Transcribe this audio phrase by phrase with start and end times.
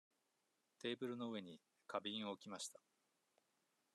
[0.79, 2.81] テーブルの上に花瓶を置きました。